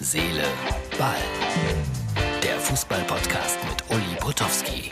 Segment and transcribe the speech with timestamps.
[0.00, 0.44] Seele,
[0.96, 1.16] Ball.
[2.40, 4.90] Der Fußball-Podcast mit Uli Potowski.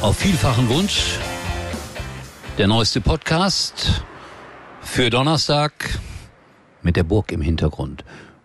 [0.00, 1.18] Auf vielfachen Wunsch
[2.58, 4.02] der neueste Podcast
[4.80, 6.00] für Donnerstag
[6.82, 8.04] mit der Burg im Hintergrund.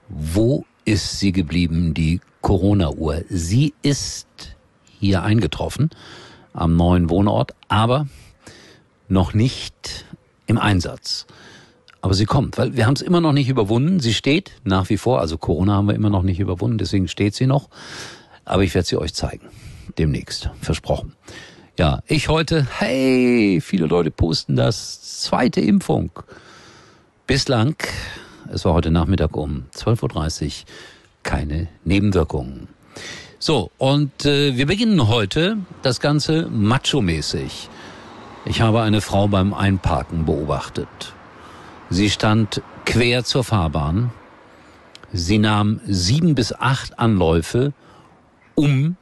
[0.10, 3.24] Wo ist sie geblieben, die Corona-Uhr?
[3.30, 4.28] Sie ist
[5.00, 5.90] hier eingetroffen
[6.54, 8.06] am neuen Wohnort, aber
[9.08, 10.06] noch nicht
[10.48, 11.28] im Einsatz.
[12.02, 14.00] Aber sie kommt, weil wir haben es immer noch nicht überwunden.
[14.00, 17.36] Sie steht nach wie vor, also Corona haben wir immer noch nicht überwunden, deswegen steht
[17.36, 17.70] sie noch.
[18.46, 19.48] Aber ich werde sie euch zeigen.
[19.98, 20.50] Demnächst.
[20.62, 21.14] Versprochen.
[21.78, 25.22] Ja, ich heute, hey, viele Leute posten das.
[25.22, 26.12] Zweite Impfung.
[27.28, 27.76] Bislang,
[28.52, 30.52] es war heute Nachmittag um 12.30 Uhr,
[31.24, 32.68] keine Nebenwirkungen.
[33.40, 37.70] So, und äh, wir beginnen heute das Ganze macho-mäßig.
[38.50, 40.88] Ich habe eine Frau beim Einparken beobachtet.
[41.90, 44.12] Sie stand quer zur Fahrbahn.
[45.12, 47.74] Sie nahm sieben bis acht Anläufe,
[48.56, 48.96] um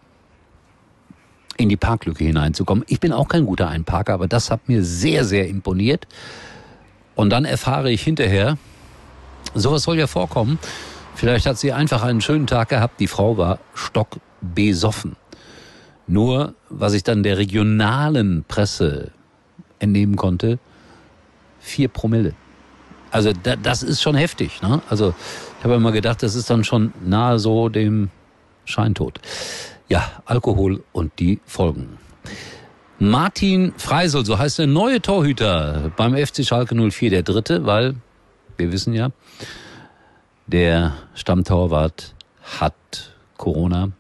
[1.58, 2.86] in die Parklücke hineinzukommen.
[2.88, 6.08] Ich bin auch kein guter Einparker, aber das hat mir sehr, sehr imponiert.
[7.14, 8.58] Und dann erfahre ich hinterher,
[9.54, 10.58] sowas soll ja vorkommen.
[11.14, 13.00] Vielleicht hat sie einfach einen schönen Tag gehabt.
[13.00, 15.16] Die Frau war stockbesoffen.
[16.08, 19.12] Nur, was ich dann der regionalen Presse
[19.80, 20.60] entnehmen konnte,
[21.60, 22.34] vier Promille.
[23.12, 24.62] Also da, das ist schon heftig.
[24.62, 24.82] Ne?
[24.90, 25.14] Also
[25.58, 28.10] ich habe immer gedacht, das ist dann schon nahe so dem
[28.66, 29.20] Scheintod.
[29.88, 31.98] Ja, Alkohol und die Folgen.
[33.00, 37.96] Martin Freisel, so heißt der neue Torhüter beim FC Schalke 04, der dritte, weil
[38.58, 39.10] wir wissen ja,
[40.48, 42.16] der Stammtorwart
[42.60, 43.92] hat Corona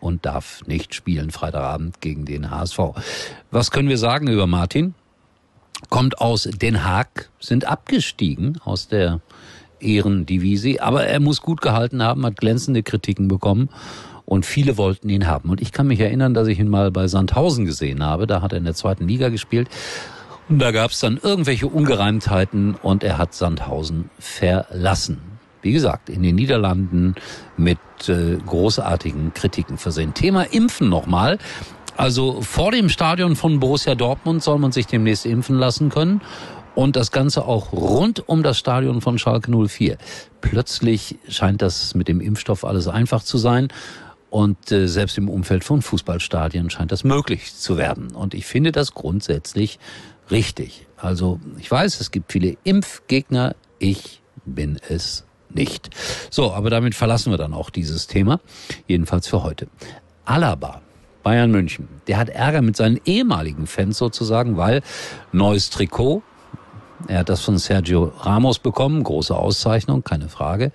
[0.00, 2.78] und darf nicht spielen Freitagabend gegen den HSV.
[3.50, 4.94] Was können wir sagen über Martin?
[5.88, 9.20] Kommt aus Den Haag, sind abgestiegen aus der
[9.80, 13.70] Ehrendivisi, aber er muss gut gehalten haben, hat glänzende Kritiken bekommen
[14.30, 15.50] und viele wollten ihn haben.
[15.50, 18.28] Und ich kann mich erinnern, dass ich ihn mal bei Sandhausen gesehen habe.
[18.28, 19.68] Da hat er in der zweiten Liga gespielt.
[20.48, 25.18] Und da gab es dann irgendwelche Ungereimtheiten und er hat Sandhausen verlassen.
[25.62, 27.16] Wie gesagt, in den Niederlanden
[27.56, 30.14] mit äh, großartigen Kritiken versehen.
[30.14, 31.38] Thema Impfen nochmal.
[31.96, 36.20] Also vor dem Stadion von Borussia Dortmund soll man sich demnächst impfen lassen können
[36.74, 39.98] und das Ganze auch rund um das Stadion von Schalke 04.
[40.40, 43.68] Plötzlich scheint das mit dem Impfstoff alles einfach zu sein.
[44.30, 48.14] Und äh, selbst im Umfeld von Fußballstadien scheint das möglich zu werden.
[48.14, 49.80] Und ich finde das grundsätzlich
[50.30, 50.86] richtig.
[50.96, 53.56] Also ich weiß, es gibt viele Impfgegner.
[53.80, 55.90] Ich bin es nicht.
[56.30, 58.40] So, aber damit verlassen wir dann auch dieses Thema.
[58.86, 59.66] Jedenfalls für heute.
[60.24, 60.80] Alaba.
[61.22, 61.88] Bayern München.
[62.06, 64.82] Der hat Ärger mit seinen ehemaligen Fans sozusagen, weil
[65.32, 66.22] neues Trikot.
[67.08, 69.02] Er hat das von Sergio Ramos bekommen.
[69.02, 70.72] Große Auszeichnung, keine Frage.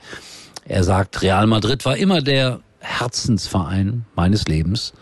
[0.66, 4.94] Er sagt, Real Madrid war immer der Herzensverein meines Lebens.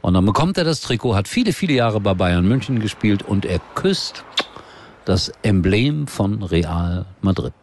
[0.00, 3.44] Und dann bekommt er das Trikot, hat viele, viele Jahre bei Bayern München gespielt und
[3.44, 4.24] er küsst
[5.04, 7.54] das Emblem von Real Madrid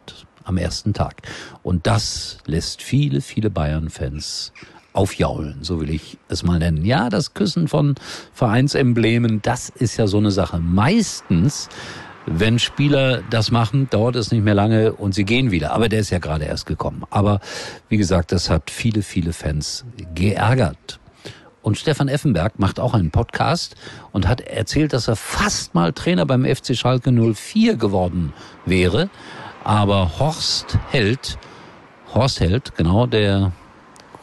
[0.44, 1.22] am ersten Tag.
[1.62, 4.52] Und das lässt viele, viele Bayern-Fans
[4.94, 6.84] aufjaulen, so will ich es mal nennen.
[6.84, 7.96] Ja, das Küssen von
[8.32, 10.58] Vereinsemblemen, das ist ja so eine Sache.
[10.58, 11.68] Meistens
[12.26, 15.72] wenn Spieler das machen, dauert es nicht mehr lange und sie gehen wieder.
[15.72, 17.04] Aber der ist ja gerade erst gekommen.
[17.10, 17.40] Aber
[17.88, 19.84] wie gesagt, das hat viele, viele Fans
[20.14, 21.00] geärgert.
[21.60, 23.74] Und Stefan Effenberg macht auch einen Podcast
[24.12, 28.32] und hat erzählt, dass er fast mal Trainer beim FC Schalke 04 geworden
[28.66, 29.10] wäre.
[29.62, 31.38] Aber Horst Held,
[32.14, 33.52] Horst Held, genau, der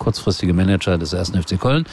[0.02, 1.86] kurzfristige Manager des ersten FC Köln,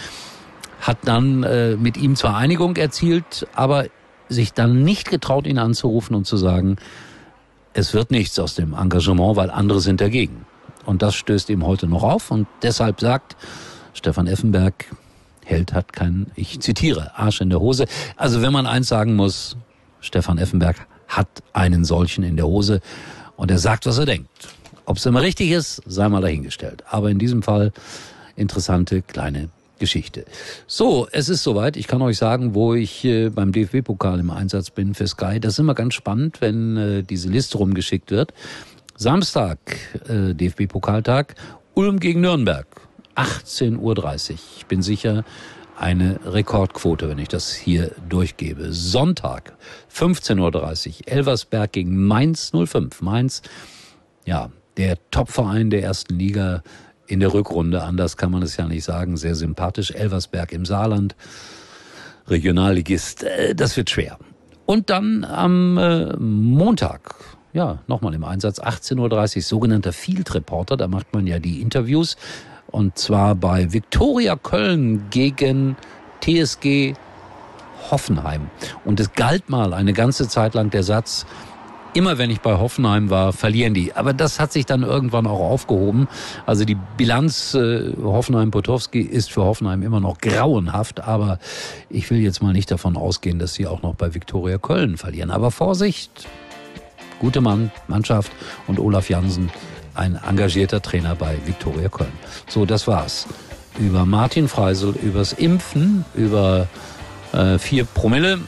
[0.80, 3.86] hat dann äh, mit ihm zwar Einigung erzielt, aber
[4.30, 6.76] sich dann nicht getraut, ihn anzurufen und zu sagen,
[7.74, 10.46] es wird nichts aus dem Engagement, weil andere sind dagegen.
[10.86, 13.36] Und das stößt ihm heute noch auf und deshalb sagt
[13.92, 14.86] Stefan Effenberg,
[15.44, 17.86] Held hat keinen, ich zitiere, Arsch in der Hose.
[18.16, 19.56] Also wenn man eins sagen muss,
[20.00, 22.81] Stefan Effenberg hat einen solchen in der Hose
[23.37, 24.28] und er sagt, was er denkt.
[24.88, 26.82] Ob es immer richtig ist, sei mal dahingestellt.
[26.88, 27.73] Aber in diesem Fall
[28.37, 30.25] interessante kleine Geschichte.
[30.67, 31.76] So, es ist soweit.
[31.76, 35.40] Ich kann euch sagen, wo ich äh, beim DFB-Pokal im Einsatz bin für Sky.
[35.40, 38.32] Das ist immer ganz spannend, wenn äh, diese Liste rumgeschickt wird.
[38.96, 39.58] Samstag,
[40.08, 41.34] äh, DFB-Pokaltag,
[41.75, 42.67] Ulm gegen Nürnberg,
[43.14, 44.38] 18.30 Uhr.
[44.56, 45.23] Ich bin sicher,
[45.76, 48.73] eine Rekordquote, wenn ich das hier durchgebe.
[48.73, 49.52] Sonntag,
[49.94, 53.02] 15.30 Uhr, Elversberg gegen Mainz 05.
[53.02, 53.43] Mainz,
[54.25, 56.62] ja, der Topverein der ersten Liga
[57.06, 59.90] in der Rückrunde, anders kann man es ja nicht sagen, sehr sympathisch.
[59.90, 61.16] Elversberg im Saarland,
[62.28, 64.19] Regionalligist, äh, das wird schwer.
[64.66, 67.14] Und dann am äh, Montag,
[67.52, 72.16] ja, nochmal im Einsatz, 18.30 Uhr, sogenannter Field Reporter, da macht man ja die Interviews.
[72.66, 75.76] Und zwar bei Viktoria Köln gegen
[76.20, 76.92] TSG
[77.90, 78.50] Hoffenheim.
[78.84, 81.24] Und es galt mal eine ganze Zeit lang der Satz,
[81.98, 83.92] immer wenn ich bei Hoffenheim war, verlieren die.
[83.92, 86.06] Aber das hat sich dann irgendwann auch aufgehoben.
[86.46, 91.00] Also die Bilanz äh, Hoffenheim-Potowski ist für Hoffenheim immer noch grauenhaft.
[91.00, 91.40] Aber
[91.90, 95.32] ich will jetzt mal nicht davon ausgehen, dass sie auch noch bei Viktoria Köln verlieren.
[95.32, 96.28] Aber Vorsicht,
[97.18, 98.30] gute Mann, Mannschaft
[98.68, 99.50] und Olaf Jansen,
[99.94, 102.12] ein engagierter Trainer bei Viktoria Köln.
[102.46, 103.26] So, das war's.
[103.76, 106.68] Über Martin Freisel, übers Impfen, über
[107.32, 108.38] äh, vier Promille.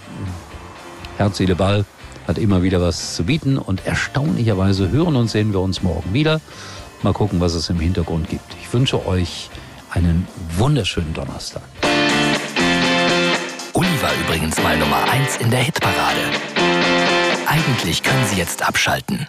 [1.19, 1.85] Herz, Seele, Ball
[2.31, 6.41] hat immer wieder was zu bieten und erstaunlicherweise hören und sehen wir uns morgen wieder.
[7.03, 8.55] Mal gucken, was es im Hintergrund gibt.
[8.62, 9.50] Ich wünsche euch
[9.91, 11.62] einen wunderschönen Donnerstag.
[13.73, 16.21] Uli war übrigens mal Nummer 1 in der Hitparade.
[17.47, 19.26] Eigentlich können Sie jetzt abschalten.